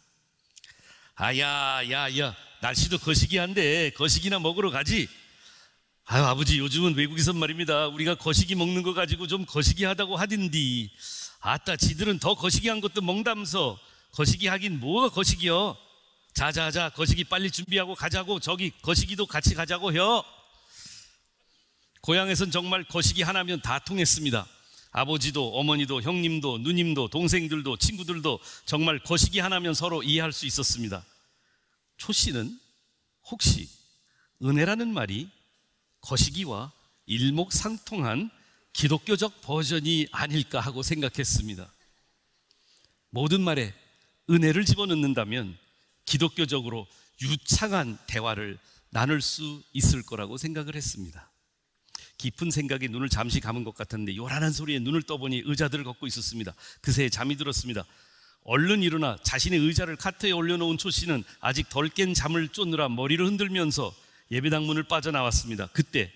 아야, 1.22 1.82
야, 1.90 2.18
야, 2.18 2.34
날씨도 2.62 2.96
거시기한데 2.96 3.90
거시기나 3.90 4.38
먹으러 4.38 4.70
가지. 4.70 5.06
아유, 6.06 6.24
아버지 6.24 6.58
요즘은 6.58 6.94
외국에선 6.94 7.36
말입니다. 7.36 7.88
우리가 7.88 8.14
거시기 8.14 8.54
먹는 8.54 8.82
거 8.82 8.94
가지고 8.94 9.26
좀 9.26 9.44
거시기하다고 9.44 10.16
하딘디. 10.16 10.90
아따, 11.40 11.76
지들은 11.76 12.20
더 12.20 12.34
거시기한 12.34 12.80
것도 12.80 13.02
먹담서. 13.02 13.78
거시기 14.12 14.46
하긴 14.46 14.80
뭐가 14.80 15.10
거시기여? 15.10 15.76
자자자, 16.32 16.88
거시기 16.88 17.24
빨리 17.24 17.50
준비하고 17.50 17.94
가자고. 17.96 18.40
저기 18.40 18.70
거시기도 18.80 19.26
같이 19.26 19.54
가자고 19.54 19.92
혀. 19.92 20.24
고향에선 22.00 22.50
정말 22.50 22.82
거시기 22.84 23.20
하나면 23.20 23.60
다 23.60 23.78
통했습니다. 23.78 24.46
아버지도 24.92 25.50
어머니도 25.50 26.00
형님도 26.00 26.58
누님도 26.58 27.08
동생들도 27.08 27.76
친구들도 27.76 28.40
정말 28.64 28.98
거시기 28.98 29.38
하나면 29.38 29.74
서로 29.74 30.02
이해할 30.02 30.32
수 30.32 30.46
있었습니다. 30.46 31.04
초 32.00 32.12
씨는 32.14 32.58
혹시 33.30 33.68
은혜라는 34.42 34.92
말이 34.92 35.28
거시기와 36.00 36.72
일목상통한 37.04 38.30
기독교적 38.72 39.42
버전이 39.42 40.08
아닐까 40.10 40.60
하고 40.60 40.82
생각했습니다. 40.82 41.70
모든 43.10 43.42
말에 43.42 43.74
은혜를 44.30 44.64
집어넣는다면 44.64 45.58
기독교적으로 46.06 46.86
유창한 47.20 47.98
대화를 48.06 48.58
나눌 48.88 49.20
수 49.20 49.62
있을 49.74 50.02
거라고 50.02 50.38
생각을 50.38 50.74
했습니다. 50.74 51.30
깊은 52.16 52.50
생각에 52.50 52.88
눈을 52.88 53.10
잠시 53.10 53.40
감은 53.40 53.62
것 53.62 53.74
같은데 53.74 54.16
요란한 54.16 54.52
소리에 54.52 54.78
눈을 54.78 55.02
떠보니 55.02 55.42
의자들을 55.44 55.84
걷고 55.84 56.06
있었습니다. 56.06 56.54
그새 56.80 57.10
잠이 57.10 57.36
들었습니다. 57.36 57.84
얼른 58.44 58.82
일어나 58.82 59.16
자신의 59.22 59.58
의자를 59.60 59.96
카트에 59.96 60.32
올려놓은 60.32 60.78
초 60.78 60.90
씨는 60.90 61.24
아직 61.40 61.68
덜 61.68 61.88
깬 61.88 62.14
잠을 62.14 62.48
쫓느라 62.48 62.88
머리를 62.88 63.24
흔들면서 63.24 63.94
예배당 64.30 64.66
문을 64.66 64.84
빠져나왔습니다. 64.84 65.68
그때 65.72 66.10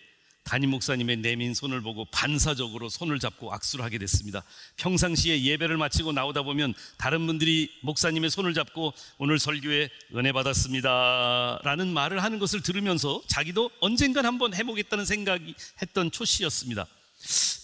담임 0.45 0.71
목사님의 0.71 1.17
내민 1.19 1.55
손을 1.55 1.81
보고 1.81 2.05
반사적으로 2.07 2.91
손을 2.91 3.19
잡고 3.19 3.53
악수를 3.53 3.85
하게 3.85 3.97
됐습니다. 3.99 4.45
평상시에 4.77 5.43
예배를 5.43 5.79
마치고 5.79 6.13
나오다 6.13 6.43
보면 6.43 6.75
다른 6.99 7.27
분들이 7.27 7.71
목사님의 7.81 8.29
손을 8.29 8.53
잡고 8.53 8.93
오늘 9.17 9.39
설교에 9.39 9.89
은혜 10.15 10.33
받았습니다. 10.33 11.61
라는 11.65 11.89
말을 11.89 12.23
하는 12.23 12.39
것을 12.39 12.61
들으면서 12.61 13.23
자기도 13.27 13.71
언젠간 13.81 14.27
한번 14.27 14.55
해보겠다는 14.55 15.07
생각이 15.07 15.55
했던 15.81 16.11
초 16.11 16.27
씨였습니다. 16.27 16.87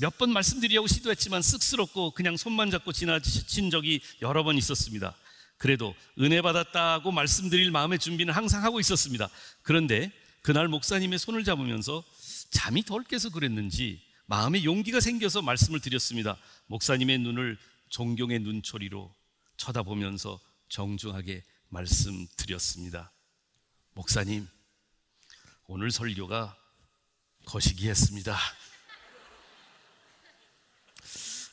몇 0.00 0.16
번 0.18 0.32
말씀드리려고 0.32 0.86
시도했지만 0.86 1.40
쓱스럽고 1.42 2.14
그냥 2.14 2.36
손만 2.36 2.70
잡고 2.70 2.92
지나친 2.92 3.70
적이 3.70 4.00
여러 4.22 4.42
번 4.42 4.56
있었습니다. 4.56 5.14
그래도 5.58 5.94
은혜 6.18 6.40
받았다고 6.40 7.12
말씀드릴 7.12 7.70
마음의 7.70 7.98
준비는 7.98 8.32
항상 8.32 8.64
하고 8.64 8.80
있었습니다. 8.80 9.28
그런데 9.62 10.10
그날 10.42 10.68
목사님의 10.68 11.18
손을 11.18 11.44
잡으면서 11.44 12.02
잠이 12.50 12.82
덜 12.82 13.04
깨서 13.04 13.30
그랬는지 13.30 14.02
마음에 14.26 14.64
용기가 14.64 15.00
생겨서 15.00 15.42
말씀을 15.42 15.80
드렸습니다. 15.80 16.38
목사님의 16.66 17.18
눈을 17.18 17.58
존경의 17.90 18.38
눈초리로 18.40 19.14
쳐다보면서 19.58 20.40
정중하게 20.70 21.42
말씀드렸습니다. 21.68 23.12
목사님, 23.92 24.48
오늘 25.66 25.90
설교가 25.90 26.56
거시기했습니다. 27.44 28.38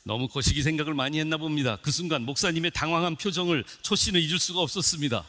너무 0.08 0.26
거시기 0.26 0.62
생각을 0.62 0.94
많이 0.94 1.20
했나 1.20 1.36
봅니다. 1.36 1.76
그 1.82 1.90
순간 1.90 2.22
목사님의 2.22 2.70
당황한 2.70 3.16
표정을 3.16 3.62
초 3.82 3.94
씨는 3.94 4.18
잊을 4.22 4.38
수가 4.38 4.60
없었습니다. 4.60 5.22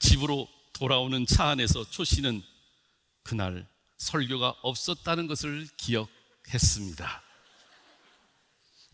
집으로 0.00 0.48
돌아오는 0.72 1.24
차 1.24 1.50
안에서 1.50 1.88
초 1.90 2.02
씨는 2.02 2.42
그날 3.22 3.68
설교가 3.98 4.56
없었다는 4.62 5.28
것을 5.28 5.68
기억했습니다. 5.76 7.22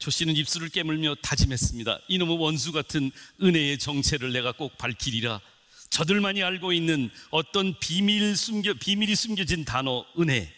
조 0.01 0.11
씨는 0.11 0.37
입술을 0.37 0.69
깨물며 0.69 1.15
다짐했습니다. 1.23 2.01
이놈의 2.09 2.37
원수 2.37 2.73
같은 2.73 3.11
은혜의 3.41 3.79
정체를 3.79 4.35
내가 4.35 4.53
꼭 4.53 4.77
밝히리라. 4.77 5.41
저들만이 5.89 6.43
알고 6.43 6.75
있는 6.75 7.11
어떤 7.31 7.79
비밀 7.81 8.37
숨겨, 8.37 8.75
비밀이 8.75 9.17
숨겨진 9.17 9.65
단어, 9.65 10.05
은혜. 10.19 10.55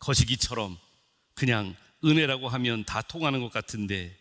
거시기처럼 0.00 0.76
그냥 1.32 1.74
은혜라고 2.04 2.48
하면 2.48 2.84
다 2.84 3.00
통하는 3.00 3.40
것 3.40 3.50
같은데 3.50 4.16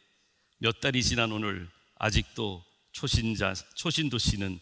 몇 0.57 0.79
달이 0.79 1.03
지난 1.03 1.31
오늘 1.31 1.69
아직도 1.95 2.65
초신자, 2.93 3.53
초신도 3.75 4.17
씨는 4.17 4.59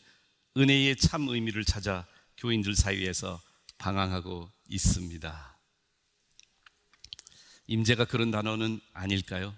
은혜의 0.58 0.96
참 0.96 1.28
의미를 1.30 1.64
찾아 1.64 2.08
교인들 2.38 2.76
사이에서 2.76 3.40
방황하고 3.78 4.52
있습니다. 4.70 5.58
임재가 7.68 8.06
그런 8.06 8.32
단어는 8.32 8.82
아닐까요? 8.94 9.56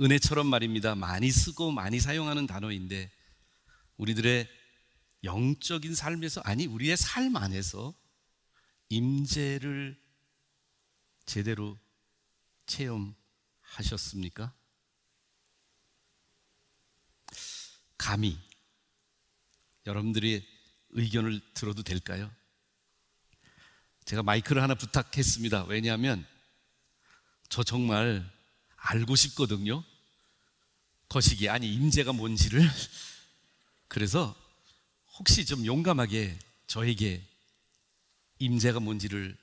은혜처럼 0.00 0.46
말입니다. 0.48 0.96
많이 0.96 1.30
쓰고 1.30 1.70
많이 1.70 2.00
사용하는 2.00 2.46
단어인데 2.46 3.10
우리들의 3.96 4.48
영적인 5.22 5.94
삶에서 5.94 6.40
아니 6.44 6.66
우리의 6.66 6.96
삶 6.96 7.36
안에서 7.36 7.94
임재를 8.88 10.03
제대로 11.26 11.78
체험하셨습니까? 12.66 14.52
감히 17.96 18.38
여러분들의 19.86 20.46
의견을 20.90 21.40
들어도 21.54 21.82
될까요? 21.82 22.30
제가 24.04 24.22
마이크를 24.22 24.62
하나 24.62 24.74
부탁했습니다. 24.74 25.64
왜냐하면 25.64 26.26
저 27.48 27.62
정말 27.62 28.30
알고 28.76 29.16
싶거든요. 29.16 29.82
거시기 31.08 31.48
아니 31.48 31.72
임재가 31.72 32.12
뭔지를 32.12 32.68
그래서 33.88 34.34
혹시 35.18 35.46
좀 35.46 35.64
용감하게 35.64 36.38
저에게 36.66 37.22
임재가 38.38 38.80
뭔지를 38.80 39.36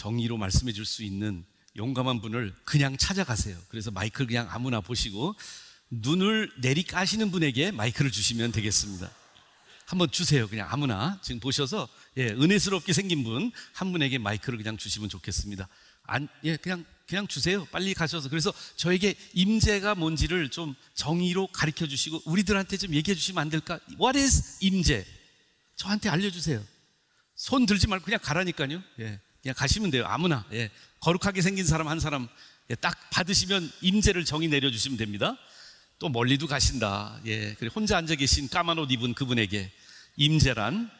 정의로 0.00 0.38
말씀해 0.38 0.72
줄 0.72 0.86
수 0.86 1.02
있는 1.04 1.44
용감한 1.76 2.22
분을 2.22 2.54
그냥 2.64 2.96
찾아가세요. 2.96 3.54
그래서 3.68 3.90
마이크를 3.90 4.26
그냥 4.28 4.48
아무나 4.50 4.80
보시고 4.80 5.34
눈을 5.90 6.50
내리 6.62 6.82
까시는 6.84 7.30
분에게 7.30 7.70
마이크를 7.70 8.10
주시면 8.10 8.50
되겠습니다. 8.52 9.10
한번 9.84 10.10
주세요. 10.10 10.48
그냥 10.48 10.68
아무나 10.70 11.20
지금 11.22 11.38
보셔서 11.38 11.86
예, 12.16 12.28
은혜스럽게 12.28 12.94
생긴 12.94 13.24
분 13.24 13.52
한 13.74 13.92
분에게 13.92 14.16
마이크를 14.16 14.56
그냥 14.56 14.78
주시면 14.78 15.10
좋겠습니다. 15.10 15.68
안, 16.04 16.28
예, 16.44 16.56
그냥 16.56 16.86
그냥 17.06 17.26
주세요. 17.26 17.66
빨리 17.66 17.92
가셔서 17.92 18.30
그래서 18.30 18.54
저에게 18.76 19.14
임재가 19.34 19.96
뭔지를 19.96 20.48
좀 20.48 20.74
정의로 20.94 21.48
가르쳐 21.48 21.86
주시고 21.86 22.22
우리들한테 22.24 22.78
좀 22.78 22.94
얘기해 22.94 23.14
주시면 23.14 23.42
안 23.42 23.50
될까? 23.50 23.78
What 24.00 24.18
is 24.18 24.56
임재? 24.60 25.04
저한테 25.76 26.08
알려주세요. 26.08 26.64
손 27.34 27.66
들지 27.66 27.86
말고 27.86 28.04
그냥 28.06 28.18
가라니까요. 28.22 28.82
예, 29.00 29.20
그냥 29.42 29.54
가시면 29.56 29.90
돼요. 29.90 30.04
아무나 30.06 30.44
예, 30.52 30.70
거룩하게 31.00 31.42
생긴 31.42 31.64
사람 31.64 31.88
한 31.88 32.00
사람 32.00 32.28
예, 32.70 32.74
딱 32.74 32.98
받으시면 33.10 33.70
임재를 33.80 34.24
정의 34.24 34.48
내려주시면 34.48 34.98
됩니다. 34.98 35.36
또 35.98 36.08
멀리도 36.08 36.46
가신다. 36.46 37.20
예, 37.26 37.54
그리고 37.54 37.80
혼자 37.80 37.96
앉아 37.98 38.14
계신 38.16 38.48
까만 38.48 38.78
옷 38.78 38.90
입은 38.90 39.14
그분에게 39.14 39.72
임재란 40.16 40.90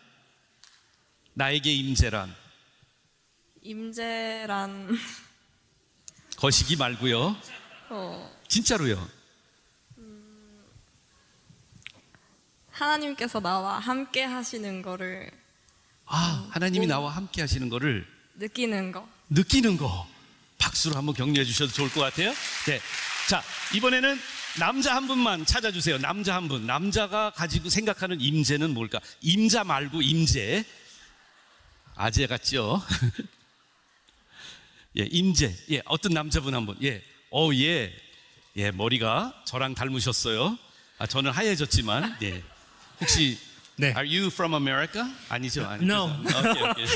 나에게 1.35 1.72
임재란 1.72 2.35
임재란 3.62 4.98
거시기 6.37 6.76
말고요. 6.76 7.37
어, 7.90 8.37
진짜로요. 8.48 9.09
하나님께서 12.70 13.40
나와 13.40 13.79
함께 13.79 14.22
하시는 14.22 14.81
거를 14.81 15.31
아, 16.07 16.48
하나님이 16.50 16.87
나와 16.87 17.11
함께 17.14 17.42
하시는 17.42 17.68
거를 17.68 18.07
느끼는 18.34 18.92
거. 18.92 19.08
느끼는 19.28 19.76
거. 19.76 20.08
박수로 20.58 20.96
한번 20.96 21.14
격려해 21.14 21.44
주셔도 21.44 21.72
좋을 21.72 21.90
것 21.90 22.00
같아요. 22.00 22.32
네. 22.66 22.80
자, 23.28 23.42
이번에는 23.74 24.20
남자 24.58 24.96
한 24.96 25.06
분만 25.06 25.46
찾아주세요. 25.46 25.98
남자 25.98 26.34
한 26.34 26.48
분. 26.48 26.66
남자가 26.66 27.30
가지고 27.30 27.68
생각하는 27.70 28.20
임재는 28.20 28.74
뭘까? 28.74 29.00
임자 29.20 29.64
말고 29.64 30.02
임재. 30.02 30.64
아재 31.94 32.26
같죠? 32.26 32.82
예, 34.98 35.04
임재. 35.04 35.54
예, 35.70 35.82
어떤 35.84 36.12
남자분 36.12 36.54
한 36.54 36.66
분. 36.66 36.76
예, 36.82 37.02
어, 37.30 37.50
예. 37.54 37.94
예, 38.56 38.70
머리가 38.72 39.32
저랑 39.46 39.74
닮으셨어요. 39.74 40.58
아, 40.98 41.06
저는 41.06 41.30
하얘졌지만, 41.30 42.18
예. 42.22 42.42
혹시, 43.00 43.38
네. 43.76 43.88
Are 43.96 44.06
you 44.06 44.26
from 44.26 44.52
America? 44.54 45.08
아니죠? 45.28 45.64
아니죠. 45.64 45.86
No. 45.86 46.04
오케이, 46.04 46.70
오케이. 46.70 46.86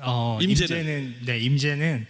어, 0.00 0.38
임재는? 0.40 0.78
임재는 0.78 1.18
네 1.26 1.38
임재는 1.40 2.06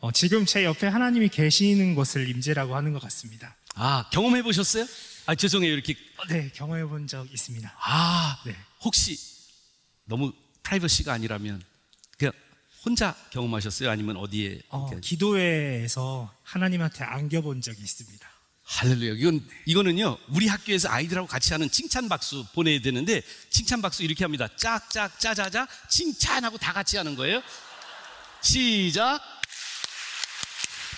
어, 0.00 0.12
지금 0.12 0.46
제 0.46 0.64
옆에 0.64 0.86
하나님이 0.86 1.28
계시는 1.28 1.94
것을 1.94 2.28
임재라고 2.28 2.76
하는 2.76 2.92
것 2.92 3.00
같습니다. 3.02 3.56
아, 3.74 4.08
경험해 4.12 4.42
보셨어요? 4.42 4.86
아, 5.26 5.34
죄송해요. 5.34 5.72
이렇게. 5.72 5.96
어, 6.18 6.26
네 6.28 6.50
경험해 6.54 6.84
본 6.84 7.06
적 7.06 7.30
있습니다. 7.32 7.74
아, 7.78 8.42
네. 8.46 8.54
혹시 8.84 9.18
너무 10.04 10.32
프라이버시가 10.62 11.12
아니라면 11.12 11.62
그냥 12.18 12.32
혼자 12.84 13.14
경험하셨어요? 13.30 13.90
아니면 13.90 14.16
어디에? 14.16 14.60
어, 14.68 14.88
이렇게? 14.90 15.00
기도회에서 15.00 16.32
하나님한테 16.44 17.04
안겨본 17.04 17.60
적이 17.60 17.82
있습니다. 17.82 18.28
할렐루야. 18.66 19.14
이건, 19.14 19.48
이거는요, 19.64 20.18
우리 20.28 20.48
학교에서 20.48 20.88
아이들하고 20.90 21.28
같이 21.28 21.52
하는 21.52 21.70
칭찬 21.70 22.08
박수 22.08 22.44
보내야 22.52 22.80
되는데, 22.80 23.22
칭찬 23.48 23.80
박수 23.80 24.02
이렇게 24.02 24.24
합니다. 24.24 24.48
짝 24.56 24.90
짝, 24.90 25.18
짜자자, 25.20 25.68
칭찬하고 25.88 26.58
다 26.58 26.72
같이 26.72 26.96
하는 26.96 27.14
거예요. 27.14 27.42
시작. 28.42 29.20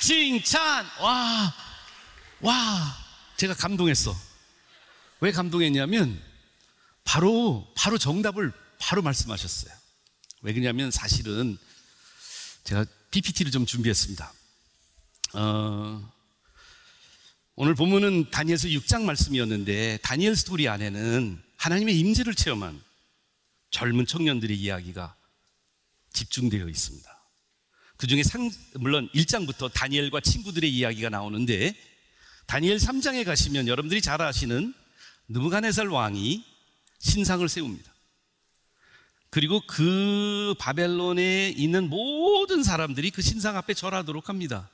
칭찬! 0.01 0.87
와, 1.01 1.55
와, 2.41 2.97
제가 3.37 3.53
감동했어. 3.55 4.17
왜 5.21 5.31
감동했냐면, 5.31 6.23
바로, 7.05 7.71
바로 7.77 7.99
정답을 7.99 8.53
바로 8.79 9.03
말씀하셨어요. 9.03 9.75
왜 10.41 10.53
그러냐면 10.55 10.91
사실은 10.91 11.59
제가 12.65 12.87
PPT를 13.11 13.51
좀 13.51 13.67
준비했습니다. 13.67 14.33
어, 15.35 16.13
오늘 17.61 17.75
본문은 17.75 18.31
다니엘서 18.31 18.69
6장 18.69 19.03
말씀이었는데 19.03 19.99
다니엘 20.05 20.37
스토리 20.37 20.69
안에는 20.69 21.43
하나님의 21.57 21.99
임재를 21.99 22.37
체험한 22.37 22.81
젊은 23.73 24.07
청년들의 24.07 24.57
이야기가 24.57 25.17
집중되어 26.13 26.69
있습니다. 26.69 27.25
그 27.97 28.07
중에 28.07 28.23
상, 28.23 28.49
물론 28.75 29.09
1장부터 29.13 29.73
다니엘과 29.73 30.21
친구들의 30.21 30.73
이야기가 30.73 31.09
나오는데 31.09 31.75
다니엘 32.47 32.77
3장에 32.77 33.25
가시면 33.25 33.67
여러분들이 33.67 34.03
잘 34.03 34.23
아시는 34.23 34.73
느부갓네살 35.27 35.89
왕이 35.89 36.45
신상을 37.01 37.49
세웁니다. 37.49 37.93
그리고 39.31 39.61
그 39.67 40.55
바벨론에 40.61 41.49
있는 41.57 41.89
모든 41.91 42.63
사람들이 42.63 43.11
그 43.11 43.21
신상 43.21 43.57
앞에 43.57 43.75
절하도록 43.75 44.29
합니다. 44.29 44.71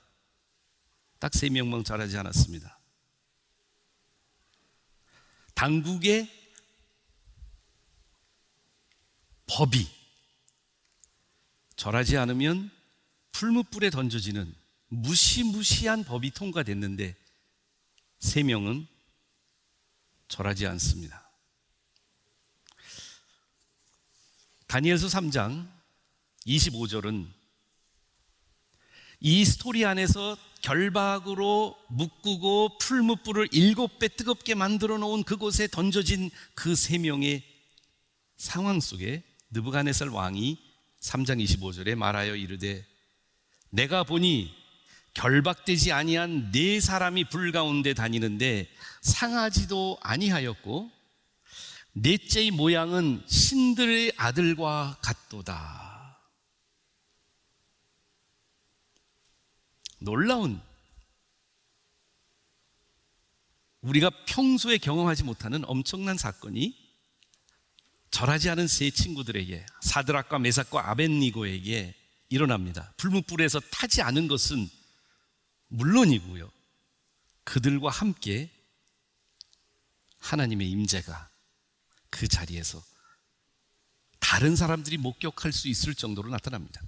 딱 1.25 1.33
세 1.33 1.49
명만 1.49 1.83
잘하지 1.83 2.19
않았습니다. 2.19 2.79
당국의 5.55 6.31
법이 9.47 9.89
절하지 11.77 12.19
않으면 12.19 12.71
풀무불에 13.33 13.89
던져지는 13.89 14.55
무시무시한 14.89 16.05
법이 16.05 16.31
통과됐는데 16.33 17.17
세 18.19 18.43
명은 18.43 18.87
절하지 20.29 20.67
않습니다. 20.67 21.27
다니엘서 24.67 25.07
3장 25.07 25.73
25절은 26.47 27.44
이 29.27 29.43
스토리 29.47 29.87
안에서 29.87 30.37
결박으로 30.61 31.75
묶고 31.89 32.77
풀무불을 32.77 33.49
일곱 33.53 33.99
배 33.99 34.07
뜨겁게 34.09 34.55
만들어 34.55 34.99
놓은 34.99 35.23
그곳에 35.23 35.67
던져진 35.67 36.31
그 36.55 36.75
세 36.75 36.99
명의 36.99 37.43
상황 38.37 38.81
속에 38.81 39.23
느부갓네살 39.51 40.11
왕이 40.11 40.59
3장 41.01 41.43
25절에 41.43 41.95
말하여 41.95 42.37
이르되 42.37 42.85
내가 43.71 44.05
보니 44.05 44.55
결박되지 45.15 45.91
아니한 45.91 46.53
네 46.53 46.79
사람이 46.81 47.31
불 47.31 47.51
가운데 47.51 47.95
다니는데 47.95 48.69
상하지도 49.01 49.97
아니하였고 50.03 50.91
넷째의 51.95 52.51
모양은 52.51 53.23
신들의 53.27 54.13
아들과 54.19 54.99
같도다. 55.01 55.84
놀라운 60.05 60.61
우리가 63.81 64.11
평소에 64.27 64.79
경험하지 64.79 65.25
못하는 65.25 65.65
엄청난 65.65 66.17
사건이 66.17 66.77
절하지 68.11 68.51
않은 68.51 68.69
세 68.69 68.91
친구들에게 68.91 69.67
사드락과 69.83 70.39
메삭과 70.39 70.91
아벤니고에게 70.91 71.95
일어납니다. 72.29 72.93
불문불에서 72.99 73.61
타지 73.71 74.03
않은 74.03 74.29
것은 74.29 74.69
물론이고요. 75.69 76.51
그들과 77.45 77.91
함께 77.91 78.51
하나님의 80.21 80.71
임재가 80.71 81.31
그 82.11 82.29
자리에서 82.29 82.83
다른 84.21 84.55
사람들이 84.55 84.97
목격할 84.99 85.53
수 85.53 85.69
있을 85.69 85.95
정도로 85.95 86.31
나타납니다. 86.31 86.81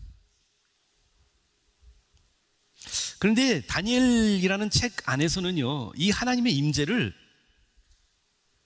그런데 3.27 3.61
다니엘이라는 3.63 4.71
책 4.71 4.93
안에서는요, 5.05 5.95
이 5.97 6.11
하나님의 6.11 6.53
임재를 6.53 7.13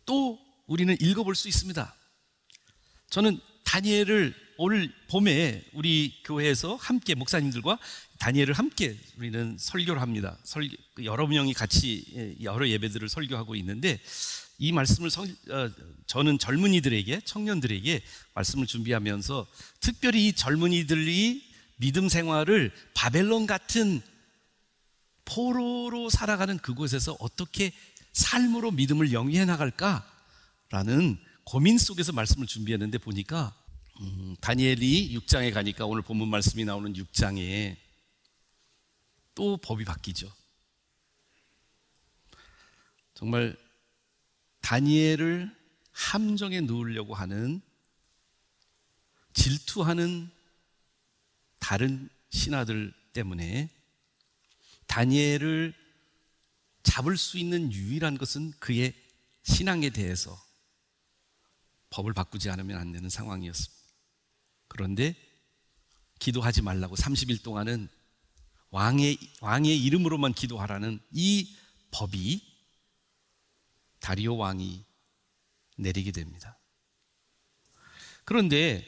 또 0.05 0.39
우리는 0.67 0.95
읽어볼 1.01 1.35
수 1.35 1.49
있습니다. 1.49 1.95
저는 3.09 3.41
다니엘을 3.65 4.35
오늘 4.59 4.93
봄에 5.09 5.65
우리 5.73 6.21
교회에서 6.27 6.77
함께 6.77 7.15
목사님들과 7.15 7.79
다니엘을 8.19 8.53
함께 8.53 8.99
우리는 9.17 9.57
설교를 9.59 10.03
합니다. 10.03 10.39
설교, 10.45 10.77
여러 11.05 11.27
명이 11.27 11.55
같이 11.55 12.37
여러 12.43 12.69
예배들을 12.69 13.09
설교하고 13.09 13.55
있는데 13.55 13.99
이 14.59 14.73
말씀을 14.73 15.09
성, 15.09 15.25
어, 15.25 15.71
저는 16.07 16.39
젊은이들에게 16.39 17.23
청년들에게 17.25 18.03
말씀을 18.35 18.67
준비하면서 18.67 19.47
특별히 19.81 20.29
이 20.29 20.33
젊은이들이 20.35 21.51
믿음 21.79 22.11
생활을 22.11 22.71
바벨론 22.93 23.47
같은 23.47 24.03
포로로 25.31 26.11
살아가는 26.11 26.59
그곳에서 26.59 27.17
어떻게 27.21 27.73
삶으로 28.13 28.73
믿음을 28.73 29.13
영위해 29.13 29.45
나갈까라는 29.45 31.19
고민 31.45 31.79
속에서 31.79 32.13
말씀을 32.13 32.47
준비했는데 32.47 32.99
보니까 32.99 33.55
음, 34.01 34.37
다니엘이 34.41 35.17
6장에 35.19 35.53
가니까 35.53 35.87
오늘 35.87 36.03
본문 36.03 36.29
말씀이 36.29 36.65
나오는 36.65 36.93
6장에 36.93 37.77
또 39.35 39.57
법이 39.59 39.85
바뀌죠. 39.85 40.33
정말 43.15 43.57
다니엘을 44.63 45.55
함정에 45.93 46.61
놓으려고 46.61 47.15
하는 47.15 47.61
질투하는 49.35 50.31
다른 51.59 52.09
신하들 52.31 52.93
때문에 53.13 53.69
다니엘을 54.91 55.73
잡을 56.83 57.17
수 57.17 57.39
있는 57.39 57.73
유일한 57.73 58.19
것은 58.19 58.51
그의 58.59 58.93
신앙에 59.45 59.91
대해서 59.91 60.37
법을 61.91 62.13
바꾸지 62.13 62.51
않으면 62.51 62.77
안 62.77 62.91
되는 62.91 63.09
상황이었습니다. 63.09 63.81
그런데 64.67 65.15
기도하지 66.19 66.63
말라고 66.63 66.97
30일 66.97 67.41
동안은 67.45 67.89
왕의, 68.71 69.19
왕의 69.41 69.81
이름으로만 69.81 70.35
기도하라는 70.35 70.99
이 71.13 71.55
법이 71.93 72.43
다리오 74.01 74.39
왕이 74.39 74.85
내리게 75.77 76.11
됩니다. 76.11 76.59
그런데 78.25 78.85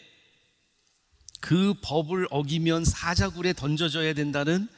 그 1.40 1.74
법을 1.80 2.26
어기면 2.30 2.84
사자굴에 2.84 3.52
던져져야 3.52 4.14
된다는 4.14 4.68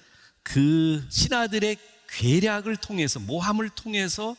그 0.44 1.04
신하들의 1.10 1.76
괴략을 2.08 2.76
통해서 2.76 3.18
모함을 3.18 3.70
통해서 3.70 4.36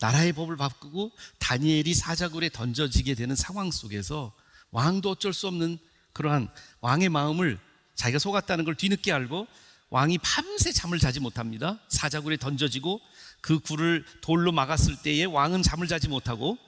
나라의 0.00 0.32
법을 0.32 0.56
바꾸고 0.56 1.12
다니엘이 1.38 1.94
사자굴에 1.94 2.48
던져지게 2.48 3.14
되는 3.14 3.36
상황 3.36 3.70
속에서 3.70 4.34
왕도 4.70 5.10
어쩔 5.10 5.32
수 5.32 5.46
없는 5.46 5.78
그러한 6.12 6.48
왕의 6.80 7.08
마음을 7.08 7.58
자기가 7.94 8.18
속았다는 8.18 8.64
걸 8.64 8.74
뒤늦게 8.74 9.12
알고 9.12 9.46
왕이 9.90 10.18
밤새 10.18 10.72
잠을 10.72 10.98
자지 10.98 11.20
못합니다. 11.20 11.78
사자굴에 11.88 12.36
던져지고 12.36 13.00
그 13.40 13.58
굴을 13.60 14.04
돌로 14.20 14.52
막았을 14.52 14.96
때에 15.02 15.24
왕은 15.24 15.62
잠을 15.62 15.88
자지 15.88 16.08
못하고 16.08 16.58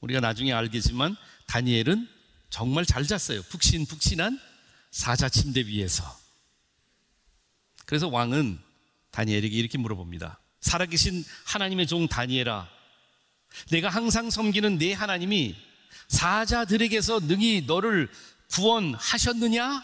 우리가 0.00 0.20
나중에 0.20 0.52
알겠지만 0.52 1.16
다니엘은 1.46 2.08
정말 2.50 2.86
잘 2.86 3.06
잤어요. 3.06 3.42
푹신푹신한 3.42 4.38
사자 4.90 5.28
침대 5.28 5.66
위에서. 5.66 6.25
그래서 7.86 8.08
왕은 8.08 8.58
다니엘에게 9.12 9.56
이렇게 9.56 9.78
물어봅니다. 9.78 10.38
살아계신 10.60 11.24
하나님의 11.46 11.86
종 11.86 12.08
다니엘아, 12.08 12.68
내가 13.70 13.88
항상 13.88 14.28
섬기는 14.28 14.78
내 14.78 14.92
하나님이 14.92 15.54
사자들에게서 16.08 17.20
능히 17.20 17.64
너를 17.66 18.10
구원하셨느냐? 18.52 19.82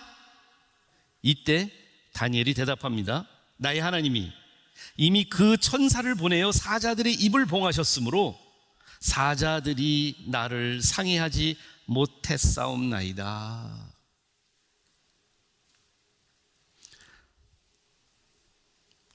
이때 1.22 1.70
다니엘이 2.12 2.54
대답합니다. 2.54 3.26
나의 3.56 3.80
하나님이 3.80 4.32
이미 4.96 5.24
그 5.24 5.56
천사를 5.56 6.14
보내어 6.14 6.52
사자들의 6.52 7.14
입을 7.14 7.46
봉하셨으므로 7.46 8.38
사자들이 9.00 10.26
나를 10.28 10.82
상해하지 10.82 11.56
못했사옵나이다. 11.86 13.91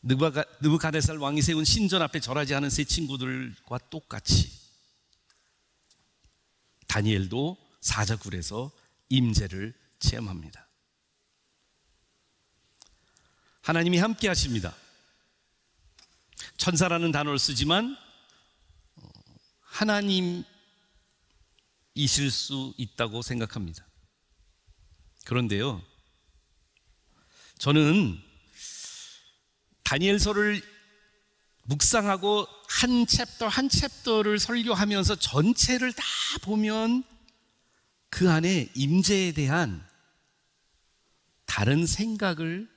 느부갓네살 0.07 1.17
왕이 1.17 1.41
세운 1.41 1.65
신전 1.65 2.01
앞에 2.01 2.19
절하지 2.21 2.55
않은 2.55 2.69
세 2.69 2.83
친구들과 2.85 3.77
똑같이 3.89 4.51
다니엘도 6.87 7.57
사자굴에서 7.81 8.71
임재를 9.09 9.73
체험합니다. 9.99 10.67
하나님이 13.61 13.97
함께 13.97 14.29
하십니다. 14.29 14.73
천사라는 16.55 17.11
단어를 17.11 17.37
쓰지만 17.37 17.97
어, 18.95 19.09
하나님이실 19.59 20.45
수 22.31 22.73
있다고 22.77 23.21
생각합니다. 23.21 23.85
그런데요, 25.25 25.83
저는 27.59 28.26
다니엘서를 29.87 30.61
묵상하고 31.63 32.45
한 32.67 33.07
챕터 33.07 33.47
한 33.47 33.69
챕터를 33.69 34.37
설교하면서 34.37 35.15
전체를 35.15 35.93
다 35.93 36.03
보면 36.41 37.05
그 38.09 38.29
안에 38.29 38.69
임재에 38.75 39.31
대한 39.31 39.85
다른 41.45 41.85
생각을 41.85 42.69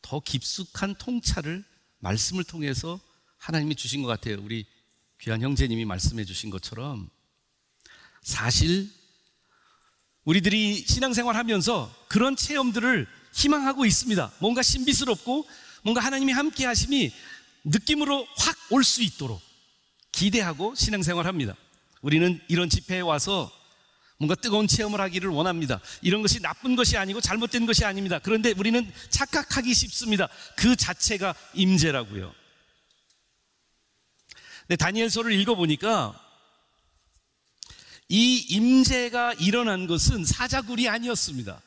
더 0.00 0.18
깊숙한 0.18 0.96
통찰을 0.96 1.64
말씀을 2.00 2.42
통해서 2.42 2.98
하나님이 3.38 3.76
주신 3.76 4.02
것 4.02 4.08
같아요. 4.08 4.42
우리 4.42 4.66
귀한 5.20 5.40
형제님이 5.40 5.84
말씀해 5.84 6.24
주신 6.24 6.50
것처럼 6.50 7.10
사실 8.22 8.90
우리들이 10.24 10.84
신앙생활 10.84 11.36
하면서 11.36 11.94
그런 12.08 12.34
체험들을 12.34 13.06
희망하고 13.34 13.86
있습니다. 13.86 14.32
뭔가 14.40 14.62
신비스럽고 14.62 15.46
뭔가 15.82 16.00
하나님이 16.00 16.32
함께 16.32 16.64
하심이 16.66 17.12
느낌으로 17.64 18.26
확 18.36 18.56
올 18.72 18.84
수 18.84 19.02
있도록 19.02 19.40
기대하고 20.12 20.74
신앙생활 20.74 21.26
합니다. 21.26 21.54
우리는 22.00 22.40
이런 22.48 22.70
집회에 22.70 23.00
와서 23.00 23.52
뭔가 24.18 24.34
뜨거운 24.34 24.66
체험을 24.66 25.00
하기를 25.00 25.28
원합니다. 25.28 25.80
이런 26.00 26.22
것이 26.22 26.40
나쁜 26.40 26.74
것이 26.76 26.96
아니고 26.96 27.20
잘못된 27.20 27.66
것이 27.66 27.84
아닙니다. 27.84 28.18
그런데 28.18 28.54
우리는 28.56 28.90
착각하기 29.10 29.74
쉽습니다. 29.74 30.28
그 30.56 30.76
자체가 30.76 31.34
임재라고요. 31.54 32.32
네, 34.68 34.76
다니엘서를 34.76 35.32
읽어보니까 35.32 36.18
이 38.08 38.38
임재가 38.38 39.34
일어난 39.34 39.86
것은 39.86 40.24
사자굴이 40.24 40.88
아니었습니다. 40.88 41.60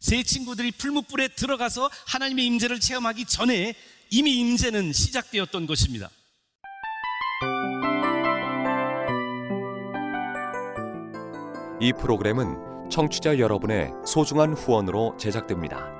세 0.00 0.22
친구들이 0.22 0.72
풀무불에 0.72 1.28
들어가서 1.28 1.90
하나님의 2.06 2.46
임재를 2.46 2.80
체험하기 2.80 3.26
전에 3.26 3.74
이미 4.10 4.38
임재는 4.38 4.92
시작되었던 4.92 5.66
것입니다. 5.66 6.10
이 11.80 11.92
프로그램은 11.92 12.90
청취자 12.90 13.38
여러분의 13.38 13.90
소중한 14.06 14.54
후원으로 14.54 15.16
제작됩니다. 15.18 15.99